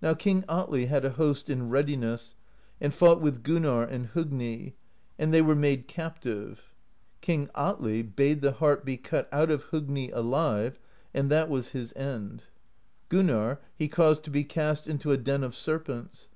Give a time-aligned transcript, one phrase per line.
[0.00, 2.34] Now King Atli had a host in readiness,
[2.80, 4.72] and fought with Gunnarr and Hogni;
[5.18, 6.72] and they were made captive.
[7.20, 10.78] King Atli bade the heart be cut out of Hogni alive,
[11.12, 12.44] and that was his end.
[13.10, 16.30] Gun narr he caused to be cast into a den of serpents.